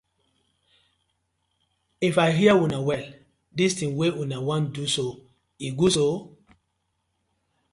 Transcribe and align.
If 2.09 2.17
I 2.17 2.31
hear 2.31 2.55
una 2.57 2.81
well, 2.87 3.07
dis 3.59 3.73
ting 3.77 3.91
wey 3.99 4.11
una 4.23 4.37
wan 4.47 4.63
do 4.75 4.83
so 4.95 5.05
e 5.65 5.67
good 5.79 5.93
so. 5.97 6.07